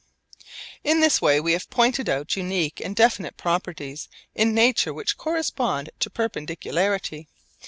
In 0.83 0.99
this 0.99 1.21
way 1.21 1.39
we 1.39 1.51
have 1.51 1.69
pointed 1.69 2.09
out 2.09 2.35
unique 2.35 2.79
and 2.79 2.95
definite 2.95 3.37
properties 3.37 4.09
in 4.33 4.51
nature 4.51 4.95
which 4.95 5.15
correspond 5.15 5.91
to 5.99 6.09
perpendicularity. 6.09 7.29